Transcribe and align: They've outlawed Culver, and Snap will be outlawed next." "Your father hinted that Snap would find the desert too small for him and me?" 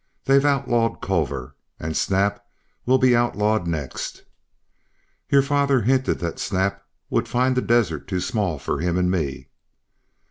They've 0.25 0.43
outlawed 0.43 0.99
Culver, 0.99 1.55
and 1.79 1.95
Snap 1.95 2.43
will 2.87 2.97
be 2.97 3.15
outlawed 3.15 3.67
next." 3.67 4.23
"Your 5.29 5.43
father 5.43 5.81
hinted 5.81 6.17
that 6.21 6.39
Snap 6.39 6.83
would 7.11 7.27
find 7.27 7.55
the 7.55 7.61
desert 7.61 8.07
too 8.07 8.19
small 8.19 8.57
for 8.57 8.79
him 8.79 8.97
and 8.97 9.11
me?" 9.11 9.49